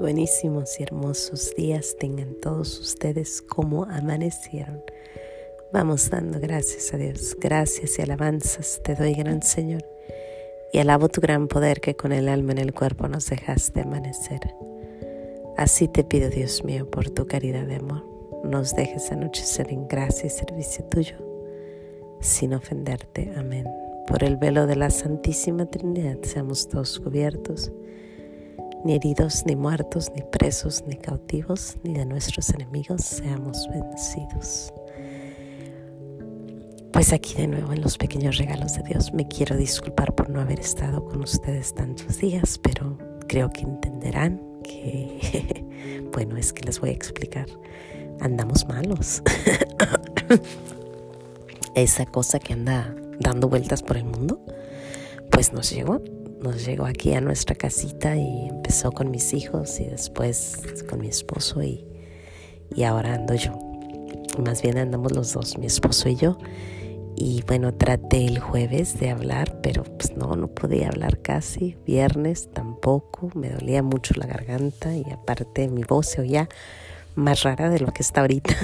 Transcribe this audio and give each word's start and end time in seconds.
buenísimos 0.00 0.80
y 0.80 0.82
hermosos 0.82 1.54
días 1.54 1.94
tengan 1.98 2.34
todos 2.40 2.80
ustedes 2.80 3.42
como 3.42 3.84
amanecieron. 3.84 4.82
Vamos 5.74 6.08
dando 6.08 6.40
gracias 6.40 6.94
a 6.94 6.96
Dios, 6.96 7.36
gracias 7.38 7.98
y 7.98 8.02
alabanzas 8.02 8.80
te 8.82 8.94
doy, 8.94 9.12
gran 9.12 9.42
Señor, 9.42 9.84
y 10.72 10.78
alabo 10.78 11.10
tu 11.10 11.20
gran 11.20 11.48
poder 11.48 11.82
que 11.82 11.96
con 11.96 12.12
el 12.12 12.30
alma 12.30 12.52
en 12.52 12.58
el 12.58 12.72
cuerpo 12.72 13.08
nos 13.08 13.28
dejaste 13.28 13.82
amanecer. 13.82 14.40
Así 15.58 15.86
te 15.86 16.02
pido, 16.02 16.30
Dios 16.30 16.64
mío, 16.64 16.90
por 16.90 17.10
tu 17.10 17.26
caridad 17.26 17.66
de 17.66 17.76
amor, 17.76 18.04
nos 18.42 18.74
dejes 18.74 19.12
anochecer 19.12 19.70
en 19.70 19.86
gracia 19.86 20.26
y 20.26 20.30
servicio 20.30 20.82
tuyo, 20.86 21.16
sin 22.20 22.54
ofenderte. 22.54 23.30
Amén. 23.36 23.66
Por 24.08 24.24
el 24.24 24.38
velo 24.38 24.66
de 24.66 24.76
la 24.76 24.88
Santísima 24.88 25.66
Trinidad 25.66 26.16
seamos 26.22 26.68
todos 26.68 26.98
cubiertos 26.98 27.70
ni 28.84 28.94
heridos, 28.94 29.44
ni 29.46 29.56
muertos, 29.56 30.10
ni 30.14 30.22
presos, 30.22 30.84
ni 30.86 30.96
cautivos, 30.96 31.76
ni 31.82 31.94
de 31.94 32.06
nuestros 32.06 32.50
enemigos 32.50 33.02
seamos 33.02 33.68
vencidos. 33.68 34.72
Pues 36.92 37.12
aquí 37.12 37.34
de 37.34 37.46
nuevo 37.46 37.72
en 37.72 37.82
los 37.82 37.98
pequeños 37.98 38.38
regalos 38.38 38.74
de 38.74 38.82
Dios 38.82 39.12
me 39.12 39.28
quiero 39.28 39.56
disculpar 39.56 40.14
por 40.14 40.28
no 40.28 40.40
haber 40.40 40.60
estado 40.60 41.04
con 41.04 41.22
ustedes 41.22 41.74
tantos 41.74 42.18
días, 42.18 42.58
pero 42.58 42.98
creo 43.28 43.50
que 43.50 43.62
entenderán 43.62 44.40
que, 44.62 46.08
bueno, 46.12 46.36
es 46.36 46.52
que 46.52 46.64
les 46.64 46.80
voy 46.80 46.90
a 46.90 46.92
explicar, 46.92 47.46
andamos 48.20 48.66
malos. 48.66 49.22
Esa 51.74 52.06
cosa 52.06 52.38
que 52.38 52.52
anda 52.52 52.94
dando 53.20 53.48
vueltas 53.48 53.82
por 53.82 53.96
el 53.96 54.04
mundo, 54.04 54.44
pues 55.30 55.52
nos 55.52 55.70
llegó 55.70 56.02
nos 56.40 56.64
llegó 56.64 56.86
aquí 56.86 57.12
a 57.14 57.20
nuestra 57.20 57.54
casita 57.54 58.16
y 58.16 58.48
empezó 58.48 58.92
con 58.92 59.10
mis 59.10 59.32
hijos 59.34 59.78
y 59.80 59.84
después 59.84 60.60
con 60.88 61.00
mi 61.00 61.08
esposo 61.08 61.62
y, 61.62 61.84
y 62.74 62.84
ahora 62.84 63.14
ando 63.14 63.34
yo. 63.34 63.58
Más 64.42 64.62
bien 64.62 64.78
andamos 64.78 65.12
los 65.12 65.32
dos, 65.32 65.58
mi 65.58 65.66
esposo 65.66 66.08
y 66.08 66.16
yo. 66.16 66.38
Y 67.16 67.42
bueno, 67.46 67.74
traté 67.74 68.24
el 68.24 68.38
jueves 68.38 68.98
de 68.98 69.10
hablar, 69.10 69.60
pero 69.62 69.84
pues 69.84 70.16
no, 70.16 70.36
no 70.36 70.48
podía 70.48 70.88
hablar 70.88 71.20
casi. 71.20 71.76
Viernes 71.84 72.48
tampoco, 72.52 73.30
me 73.34 73.50
dolía 73.50 73.82
mucho 73.82 74.14
la 74.16 74.26
garganta 74.26 74.94
y 74.96 75.04
aparte 75.10 75.68
mi 75.68 75.82
voz 75.82 76.06
se 76.06 76.22
oía 76.22 76.48
más 77.16 77.42
rara 77.42 77.68
de 77.68 77.80
lo 77.80 77.92
que 77.92 78.02
está 78.02 78.22
ahorita. 78.22 78.54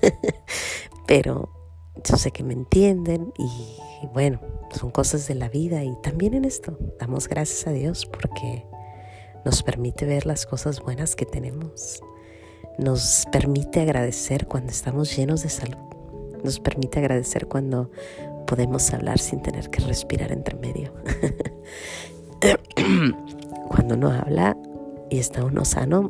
pero 1.06 1.55
yo 2.04 2.16
sé 2.16 2.30
que 2.30 2.44
me 2.44 2.52
entienden 2.52 3.32
y 3.38 4.06
bueno, 4.12 4.40
son 4.72 4.90
cosas 4.90 5.26
de 5.28 5.34
la 5.34 5.48
vida 5.48 5.84
y 5.84 5.94
también 6.02 6.34
en 6.34 6.44
esto 6.44 6.78
damos 6.98 7.28
gracias 7.28 7.66
a 7.66 7.72
Dios 7.72 8.06
porque 8.06 8.66
nos 9.44 9.62
permite 9.62 10.04
ver 10.04 10.26
las 10.26 10.44
cosas 10.46 10.80
buenas 10.80 11.16
que 11.16 11.24
tenemos. 11.24 12.02
Nos 12.78 13.26
permite 13.32 13.80
agradecer 13.80 14.46
cuando 14.46 14.70
estamos 14.70 15.16
llenos 15.16 15.42
de 15.42 15.48
salud. 15.48 15.78
Nos 16.44 16.60
permite 16.60 16.98
agradecer 16.98 17.46
cuando 17.46 17.90
podemos 18.46 18.92
hablar 18.92 19.18
sin 19.18 19.42
tener 19.42 19.70
que 19.70 19.80
respirar 19.80 20.32
entre 20.32 20.56
medio. 20.56 20.92
cuando 23.68 23.94
uno 23.94 24.10
habla 24.10 24.56
y 25.10 25.18
está 25.18 25.44
uno 25.44 25.64
sano, 25.64 26.08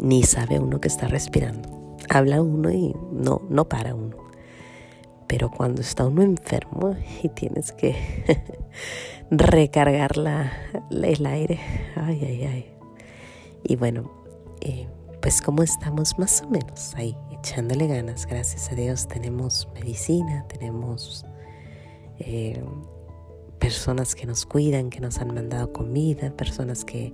ni 0.00 0.22
sabe 0.22 0.58
uno 0.58 0.80
que 0.80 0.88
está 0.88 1.06
respirando. 1.08 1.96
Habla 2.08 2.40
uno 2.40 2.70
y 2.70 2.94
no, 3.12 3.42
no 3.48 3.68
para 3.68 3.94
uno. 3.94 4.29
Pero 5.30 5.48
cuando 5.48 5.80
está 5.80 6.08
uno 6.08 6.22
enfermo 6.22 6.96
y 7.22 7.28
tienes 7.28 7.70
que 7.70 7.94
recargar 9.30 10.16
la, 10.16 10.52
el 10.90 11.24
aire, 11.24 11.60
ay, 11.94 12.20
ay, 12.24 12.42
ay. 12.42 12.74
Y 13.62 13.76
bueno, 13.76 14.10
eh, 14.60 14.88
pues 15.22 15.40
como 15.40 15.62
estamos 15.62 16.18
más 16.18 16.42
o 16.42 16.48
menos 16.50 16.96
ahí, 16.96 17.16
echándole 17.30 17.86
ganas, 17.86 18.26
gracias 18.26 18.72
a 18.72 18.74
Dios 18.74 19.06
tenemos 19.06 19.68
medicina, 19.72 20.48
tenemos 20.48 21.24
eh, 22.18 22.60
personas 23.60 24.16
que 24.16 24.26
nos 24.26 24.44
cuidan, 24.44 24.90
que 24.90 24.98
nos 24.98 25.18
han 25.18 25.32
mandado 25.32 25.72
comida, 25.72 26.32
personas 26.32 26.84
que, 26.84 27.12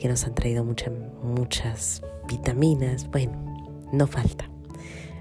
que 0.00 0.08
nos 0.08 0.24
han 0.24 0.34
traído 0.34 0.64
muchas 0.64 2.02
vitaminas. 2.26 3.08
Bueno, 3.08 3.38
no 3.92 4.08
falta. 4.08 4.50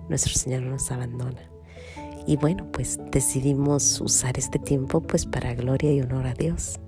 Nuestro 0.09 0.33
Señor 0.33 0.63
no 0.63 0.71
nos 0.71 0.91
abandona. 0.91 1.54
Y 2.27 2.37
bueno, 2.37 2.67
pues 2.71 2.99
decidimos 3.11 4.01
usar 4.01 4.37
este 4.37 4.57
tiempo 4.59 5.01
pues 5.01 5.25
para 5.25 5.53
gloria 5.53 5.91
y 5.91 6.01
honor 6.01 6.27
a 6.27 6.33
Dios. 6.33 6.79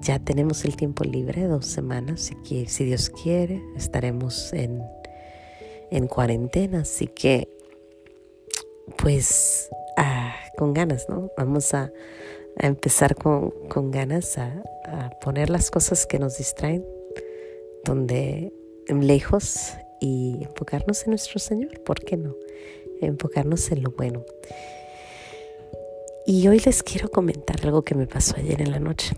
Ya 0.00 0.18
tenemos 0.18 0.64
el 0.64 0.76
tiempo 0.76 1.04
libre, 1.04 1.44
dos 1.44 1.66
semanas, 1.66 2.30
y 2.48 2.66
si 2.66 2.84
Dios 2.84 3.10
quiere 3.10 3.62
estaremos 3.76 4.52
en, 4.54 4.82
en 5.90 6.06
cuarentena, 6.06 6.80
así 6.80 7.06
que 7.06 7.48
pues 8.96 9.68
ah, 9.98 10.34
con 10.56 10.72
ganas, 10.72 11.06
¿no? 11.08 11.30
Vamos 11.36 11.74
a, 11.74 11.92
empezar 12.56 13.14
con, 13.14 13.50
con 13.68 13.90
ganas 13.90 14.36
a, 14.36 14.62
a, 14.84 15.10
poner 15.20 15.50
las 15.50 15.70
cosas 15.70 16.04
que 16.06 16.18
nos 16.18 16.36
distraen 16.38 16.84
donde 17.84 18.52
lejos 18.88 19.74
y 20.00 20.42
enfocarnos 20.42 21.04
en 21.04 21.10
nuestro 21.10 21.38
Señor, 21.38 21.80
¿por 21.82 22.00
qué 22.00 22.16
no? 22.16 22.34
Enfocarnos 23.00 23.70
en 23.72 23.82
lo 23.82 23.90
bueno. 23.92 24.24
Y 26.26 26.46
hoy 26.46 26.60
les 26.60 26.82
quiero 26.82 27.10
comentar 27.10 27.56
algo 27.64 27.82
que 27.82 27.94
me 27.94 28.06
pasó 28.06 28.36
ayer 28.36 28.62
en 28.62 28.70
la 28.70 28.78
noche. 28.78 29.16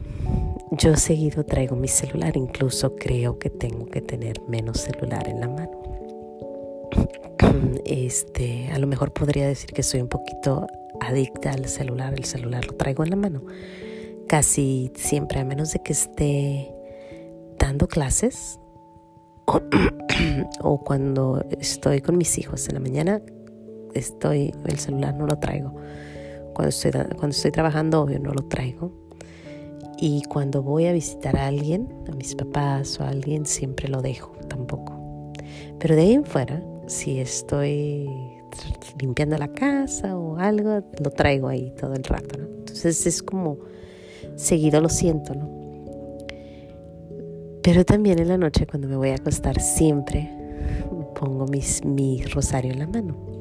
Yo 0.70 0.96
seguido 0.96 1.44
traigo 1.44 1.76
mi 1.76 1.88
celular, 1.88 2.36
incluso 2.36 2.96
creo 2.96 3.38
que 3.38 3.50
tengo 3.50 3.84
que 3.86 4.00
tener 4.00 4.40
menos 4.48 4.80
celular 4.80 5.28
en 5.28 5.40
la 5.40 5.48
mano. 5.48 5.82
Este, 7.84 8.70
a 8.72 8.78
lo 8.78 8.86
mejor 8.86 9.12
podría 9.12 9.46
decir 9.46 9.70
que 9.72 9.82
soy 9.82 10.00
un 10.00 10.08
poquito 10.08 10.66
adicta 11.00 11.50
al 11.50 11.68
celular, 11.68 12.14
el 12.14 12.24
celular 12.24 12.64
lo 12.64 12.74
traigo 12.76 13.04
en 13.04 13.10
la 13.10 13.16
mano. 13.16 13.42
Casi 14.28 14.90
siempre, 14.94 15.40
a 15.40 15.44
menos 15.44 15.72
de 15.72 15.80
que 15.82 15.92
esté 15.92 16.72
dando 17.58 17.88
clases 17.88 18.58
o, 19.46 19.60
o 20.62 20.82
cuando 20.82 21.44
estoy 21.60 22.00
con 22.00 22.16
mis 22.16 22.38
hijos 22.38 22.68
en 22.68 22.74
la 22.74 22.80
mañana, 22.80 23.20
estoy, 23.94 24.54
el 24.66 24.78
celular 24.78 25.14
no 25.14 25.26
lo 25.26 25.38
traigo. 25.38 25.74
Cuando 26.54 26.68
estoy, 26.68 26.90
cuando 26.92 27.28
estoy 27.28 27.50
trabajando, 27.50 28.02
obvio, 28.02 28.18
no 28.18 28.32
lo 28.32 28.44
traigo. 28.44 28.92
Y 29.98 30.22
cuando 30.24 30.62
voy 30.62 30.86
a 30.86 30.92
visitar 30.92 31.36
a 31.36 31.46
alguien, 31.46 31.88
a 32.10 32.14
mis 32.16 32.34
papás 32.34 32.98
o 32.98 33.04
a 33.04 33.08
alguien, 33.08 33.46
siempre 33.46 33.88
lo 33.88 34.02
dejo, 34.02 34.32
tampoco. 34.48 35.32
Pero 35.78 35.94
de 35.94 36.02
ahí 36.02 36.12
en 36.14 36.24
fuera, 36.24 36.62
si 36.86 37.20
estoy 37.20 38.08
limpiando 38.98 39.38
la 39.38 39.48
casa 39.48 40.16
o 40.16 40.36
algo, 40.38 40.82
lo 41.02 41.10
traigo 41.10 41.48
ahí 41.48 41.72
todo 41.78 41.94
el 41.94 42.04
rato. 42.04 42.38
Entonces 42.38 43.06
es 43.06 43.22
como 43.22 43.58
seguido 44.36 44.80
lo 44.80 44.88
siento, 44.88 45.34
¿no? 45.34 45.48
Pero 47.62 47.84
también 47.84 48.18
en 48.18 48.28
la 48.28 48.38
noche 48.38 48.66
cuando 48.66 48.88
me 48.88 48.96
voy 48.96 49.10
a 49.10 49.14
acostar 49.14 49.60
siempre 49.60 50.30
pongo 51.20 51.46
mis, 51.46 51.84
mi 51.84 52.22
rosario 52.24 52.72
en 52.72 52.80
la 52.80 52.88
mano 52.88 53.31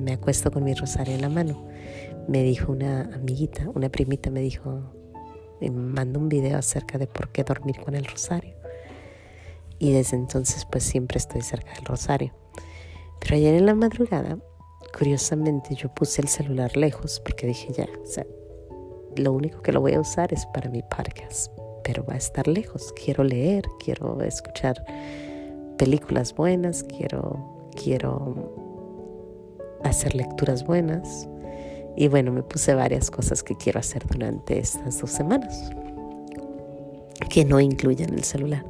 me 0.00 0.12
acuesto 0.12 0.50
con 0.50 0.64
mi 0.64 0.74
rosario 0.74 1.14
en 1.14 1.22
la 1.22 1.28
mano. 1.28 1.66
Me 2.28 2.42
dijo 2.42 2.72
una 2.72 3.10
amiguita, 3.14 3.68
una 3.74 3.88
primita 3.88 4.30
me 4.30 4.40
dijo, 4.40 4.92
me 5.60 5.70
mandó 5.70 6.20
un 6.20 6.28
video 6.28 6.58
acerca 6.58 6.98
de 6.98 7.06
por 7.06 7.30
qué 7.30 7.44
dormir 7.44 7.80
con 7.80 7.94
el 7.94 8.04
rosario. 8.04 8.54
Y 9.78 9.92
desde 9.92 10.16
entonces 10.16 10.64
pues 10.64 10.84
siempre 10.84 11.18
estoy 11.18 11.42
cerca 11.42 11.72
del 11.74 11.84
rosario. 11.84 12.32
Pero 13.20 13.36
ayer 13.36 13.54
en 13.54 13.66
la 13.66 13.74
madrugada, 13.74 14.38
curiosamente 14.96 15.74
yo 15.74 15.92
puse 15.92 16.22
el 16.22 16.28
celular 16.28 16.76
lejos 16.76 17.20
porque 17.20 17.46
dije 17.46 17.72
ya, 17.72 17.88
o 18.02 18.06
sea, 18.06 18.26
lo 19.16 19.32
único 19.32 19.62
que 19.62 19.72
lo 19.72 19.80
voy 19.80 19.94
a 19.94 20.00
usar 20.00 20.32
es 20.32 20.46
para 20.46 20.70
mi 20.70 20.82
podcast, 20.82 21.52
pero 21.84 22.04
va 22.04 22.14
a 22.14 22.18
estar 22.18 22.48
lejos. 22.48 22.92
Quiero 22.92 23.24
leer, 23.24 23.64
quiero 23.82 24.20
escuchar 24.22 24.82
películas 25.78 26.34
buenas, 26.34 26.82
quiero, 26.84 27.70
quiero 27.74 28.63
hacer 29.84 30.14
lecturas 30.14 30.64
buenas. 30.64 31.28
Y 31.96 32.08
bueno, 32.08 32.32
me 32.32 32.42
puse 32.42 32.74
varias 32.74 33.10
cosas 33.10 33.42
que 33.42 33.56
quiero 33.56 33.78
hacer 33.78 34.04
durante 34.06 34.58
estas 34.58 35.00
dos 35.00 35.10
semanas, 35.10 35.70
que 37.30 37.44
no 37.44 37.60
incluyen 37.60 38.12
el 38.14 38.24
celular. 38.24 38.64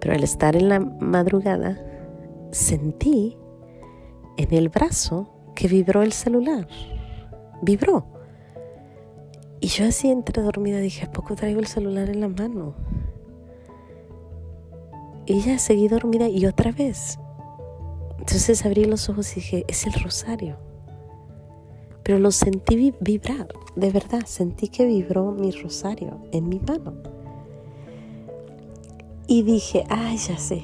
Pero 0.00 0.14
al 0.14 0.24
estar 0.24 0.56
en 0.56 0.70
la 0.70 0.80
madrugada, 0.80 1.78
sentí 2.50 3.36
en 4.38 4.54
el 4.54 4.70
brazo 4.70 5.28
que 5.54 5.68
vibró 5.68 6.02
el 6.02 6.12
celular. 6.12 6.66
Vibró. 7.60 8.06
Y 9.60 9.66
yo 9.66 9.84
así 9.84 10.10
entre 10.10 10.42
dormida 10.42 10.78
dije, 10.78 11.04
¿a 11.04 11.12
poco 11.12 11.36
traigo 11.36 11.60
el 11.60 11.66
celular 11.66 12.08
en 12.08 12.22
la 12.22 12.28
mano? 12.28 12.74
Y 15.26 15.42
ya 15.42 15.58
seguí 15.58 15.86
dormida 15.86 16.28
y 16.28 16.46
otra 16.46 16.72
vez 16.72 17.18
entonces 18.30 18.64
abrí 18.64 18.84
los 18.84 19.08
ojos 19.08 19.32
y 19.32 19.40
dije, 19.40 19.64
es 19.66 19.88
el 19.88 19.92
rosario. 19.92 20.56
Pero 22.04 22.20
lo 22.20 22.30
sentí 22.30 22.94
vibrar, 23.00 23.48
de 23.74 23.90
verdad, 23.90 24.20
sentí 24.24 24.68
que 24.68 24.86
vibró 24.86 25.32
mi 25.32 25.50
rosario 25.50 26.22
en 26.30 26.48
mi 26.48 26.60
mano. 26.60 26.94
Y 29.26 29.42
dije, 29.42 29.82
ay, 29.88 30.16
ya 30.16 30.38
sé, 30.38 30.62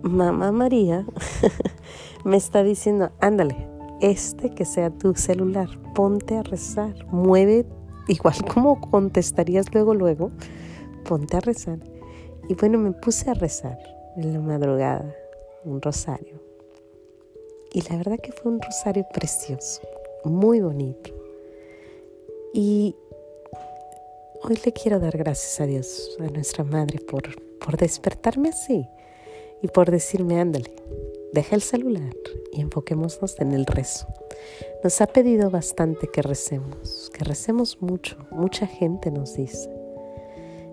mamá 0.00 0.50
María 0.50 1.04
me 2.24 2.38
está 2.38 2.62
diciendo, 2.62 3.10
ándale, 3.20 3.68
este 4.00 4.54
que 4.54 4.64
sea 4.64 4.88
tu 4.88 5.14
celular, 5.14 5.68
ponte 5.94 6.38
a 6.38 6.42
rezar, 6.42 6.94
mueve, 7.12 7.66
igual 8.08 8.42
como 8.54 8.80
contestarías 8.80 9.66
luego, 9.74 9.92
luego, 9.92 10.30
ponte 11.06 11.36
a 11.36 11.40
rezar. 11.40 11.80
Y 12.48 12.54
bueno, 12.54 12.78
me 12.78 12.92
puse 12.92 13.28
a 13.28 13.34
rezar 13.34 13.76
en 14.16 14.32
la 14.32 14.40
madrugada, 14.40 15.14
un 15.64 15.82
rosario. 15.82 16.43
Y 17.74 17.82
la 17.90 17.96
verdad 17.96 18.20
que 18.20 18.30
fue 18.30 18.52
un 18.52 18.62
rosario 18.62 19.04
precioso, 19.12 19.82
muy 20.22 20.60
bonito. 20.60 21.12
Y 22.52 22.94
hoy 24.44 24.56
le 24.64 24.72
quiero 24.72 25.00
dar 25.00 25.18
gracias 25.18 25.60
a 25.60 25.66
Dios, 25.66 26.16
a 26.20 26.30
nuestra 26.30 26.62
Madre, 26.62 27.00
por, 27.00 27.24
por 27.58 27.76
despertarme 27.76 28.50
así 28.50 28.86
y 29.60 29.66
por 29.66 29.90
decirme, 29.90 30.40
ándale, 30.40 30.70
deja 31.32 31.56
el 31.56 31.62
celular 31.62 32.14
y 32.52 32.60
enfoquémonos 32.60 33.40
en 33.40 33.50
el 33.50 33.66
rezo. 33.66 34.06
Nos 34.84 35.00
ha 35.00 35.08
pedido 35.08 35.50
bastante 35.50 36.06
que 36.06 36.22
recemos, 36.22 37.10
que 37.12 37.24
recemos 37.24 37.82
mucho, 37.82 38.16
mucha 38.30 38.68
gente 38.68 39.10
nos 39.10 39.34
dice. 39.34 39.68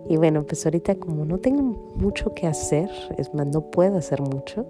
Y 0.07 0.18
bueno, 0.18 0.45
pues 0.45 0.68
ahorita 0.68 0.94
como 0.95 1.25
no 1.25 1.39
tengo 1.39 1.63
mucho 1.95 2.36
que 2.36 2.45
hacer, 2.45 2.92
es 3.18 3.33
más, 3.33 3.47
no 3.47 3.71
puedo 3.71 3.97
hacer 3.97 4.21
mucho, 4.21 4.68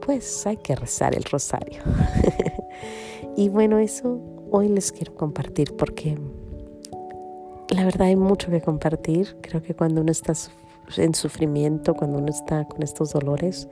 pues 0.00 0.46
hay 0.46 0.56
que 0.56 0.74
rezar 0.74 1.14
el 1.14 1.24
rosario. 1.24 1.82
y 3.36 3.48
bueno, 3.48 3.78
eso 3.78 4.20
hoy 4.50 4.68
les 4.68 4.92
quiero 4.92 5.14
compartir 5.14 5.74
porque 5.76 6.18
la 7.70 7.84
verdad 7.84 8.08
hay 8.08 8.16
mucho 8.16 8.50
que 8.50 8.60
compartir. 8.60 9.36
Creo 9.40 9.62
que 9.62 9.74
cuando 9.74 10.00
uno 10.00 10.12
está 10.12 10.32
en 10.96 11.14
sufrimiento, 11.14 11.94
cuando 11.94 12.18
uno 12.18 12.28
está 12.28 12.64
con 12.64 12.82
estos 12.82 13.12
dolores, 13.12 13.68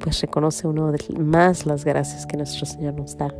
pues 0.00 0.20
reconoce 0.20 0.66
uno 0.66 0.92
más 1.18 1.64
las 1.64 1.84
gracias 1.84 2.26
que 2.26 2.36
nuestro 2.36 2.66
Señor 2.66 2.94
nos 2.94 3.16
da. 3.16 3.32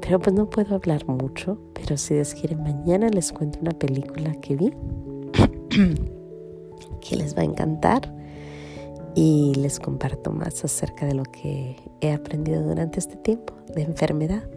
Pero 0.00 0.20
pues 0.20 0.34
no 0.34 0.48
puedo 0.48 0.74
hablar 0.74 1.06
mucho, 1.06 1.58
pero 1.72 1.96
si 1.96 2.14
Dios 2.14 2.34
quiere, 2.34 2.56
mañana 2.56 3.08
les 3.08 3.32
cuento 3.32 3.58
una 3.60 3.72
película 3.72 4.34
que 4.40 4.56
vi 4.56 4.72
que 7.00 7.16
les 7.16 7.36
va 7.36 7.42
a 7.42 7.44
encantar 7.44 8.14
y 9.14 9.54
les 9.54 9.78
comparto 9.78 10.30
más 10.30 10.64
acerca 10.64 11.06
de 11.06 11.14
lo 11.14 11.24
que 11.24 11.76
he 12.00 12.12
aprendido 12.12 12.62
durante 12.62 12.98
este 12.98 13.16
tiempo 13.16 13.54
de 13.74 13.82
enfermedad 13.82 14.48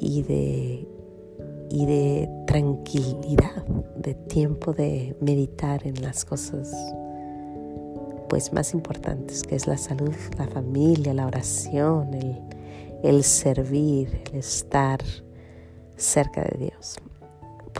y 0.00 0.22
de, 0.22 0.88
y 1.70 1.86
de 1.86 2.28
tranquilidad, 2.46 3.64
de 3.96 4.14
tiempo 4.14 4.72
de 4.72 5.16
meditar 5.20 5.86
en 5.86 6.02
las 6.02 6.24
cosas 6.24 6.74
pues 8.28 8.52
más 8.52 8.74
importantes, 8.74 9.44
que 9.44 9.54
es 9.54 9.66
la 9.66 9.76
salud, 9.76 10.14
la 10.38 10.48
familia, 10.48 11.14
la 11.14 11.26
oración, 11.26 12.14
el, 12.14 12.40
el 13.04 13.22
servir, 13.22 14.22
el 14.32 14.40
estar 14.40 15.00
cerca 15.96 16.42
de 16.42 16.58
Dios 16.58 16.96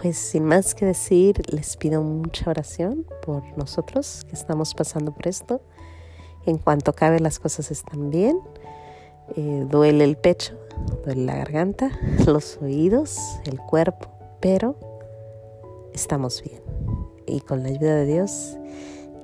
pues 0.00 0.19
sin 0.19 0.44
más 0.44 0.75
que 0.75 0.85
decir, 0.87 1.41
les 1.52 1.76
pido 1.76 2.02
mucha 2.02 2.50
oración 2.50 3.06
por 3.25 3.43
nosotros 3.56 4.25
que 4.29 4.35
estamos 4.35 4.75
pasando 4.75 5.12
por 5.12 5.29
esto. 5.29 5.61
En 6.46 6.58
cuanto 6.58 6.93
cabe 6.93 7.20
las 7.20 7.38
cosas 7.38 7.70
están 7.70 8.11
bien. 8.11 8.38
Eh, 9.37 9.67
duele 9.70 10.05
el 10.05 10.17
pecho, 10.17 10.58
duele 11.05 11.25
la 11.25 11.37
garganta, 11.37 11.91
los 12.26 12.58
oídos, 12.61 13.19
el 13.46 13.58
cuerpo, 13.58 14.08
pero 14.41 14.76
estamos 15.94 16.43
bien. 16.43 16.61
Y 17.26 17.41
con 17.41 17.62
la 17.62 17.70
ayuda 17.70 17.96
de 17.96 18.06
Dios 18.06 18.58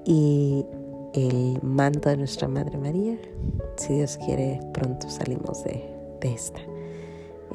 y 0.07 0.65
el 1.13 1.59
manto 1.63 2.09
de 2.09 2.17
nuestra 2.17 2.49
Madre 2.49 2.79
María, 2.79 3.19
si 3.77 3.95
Dios 3.95 4.17
quiere, 4.25 4.61
pronto 4.73 5.11
salimos 5.11 5.63
de, 5.65 5.85
de 6.21 6.33
esta. 6.33 6.61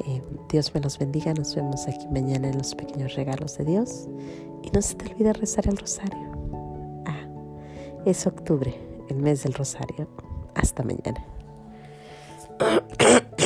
Eh, 0.04 0.22
Dios 0.48 0.74
me 0.74 0.80
los 0.80 0.98
bendiga. 0.98 1.32
Nos 1.34 1.54
vemos 1.54 1.86
aquí 1.86 2.06
mañana 2.08 2.48
en 2.48 2.58
los 2.58 2.74
pequeños 2.74 3.14
regalos 3.14 3.56
de 3.58 3.64
Dios. 3.64 4.08
Y 4.62 4.70
no 4.70 4.82
se 4.82 4.94
te 4.94 5.12
olvide 5.12 5.32
rezar 5.32 5.68
el 5.68 5.76
rosario. 5.76 6.32
Ah, 7.06 7.26
es 8.04 8.26
octubre, 8.26 8.74
el 9.08 9.16
mes 9.16 9.42
del 9.42 9.54
rosario. 9.54 10.08
Hasta 10.54 10.82
mañana. 10.82 11.24